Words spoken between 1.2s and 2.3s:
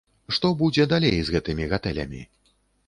з гэтымі гатэлямі?